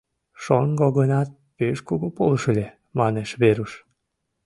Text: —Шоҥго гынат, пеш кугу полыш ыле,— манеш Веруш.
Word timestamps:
—Шоҥго 0.43 0.87
гынат, 0.97 1.29
пеш 1.57 1.77
кугу 1.87 2.07
полыш 2.17 2.43
ыле,— 2.51 2.67
манеш 2.99 3.29
Веруш. 3.41 3.71